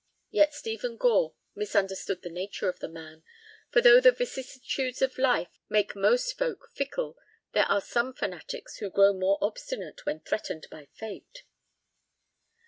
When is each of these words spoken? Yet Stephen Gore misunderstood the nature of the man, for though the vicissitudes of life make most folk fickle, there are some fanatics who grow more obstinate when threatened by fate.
Yet 0.31 0.55
Stephen 0.55 0.97
Gore 0.97 1.35
misunderstood 1.53 2.23
the 2.23 2.31
nature 2.31 2.67
of 2.67 2.79
the 2.79 2.87
man, 2.89 3.21
for 3.69 3.81
though 3.81 4.01
the 4.01 4.11
vicissitudes 4.11 4.99
of 4.99 5.19
life 5.19 5.59
make 5.69 5.95
most 5.95 6.39
folk 6.39 6.71
fickle, 6.73 7.19
there 7.51 7.65
are 7.67 7.81
some 7.81 8.11
fanatics 8.11 8.77
who 8.77 8.89
grow 8.89 9.13
more 9.13 9.37
obstinate 9.43 10.03
when 10.07 10.19
threatened 10.21 10.65
by 10.71 10.87
fate. 10.95 11.43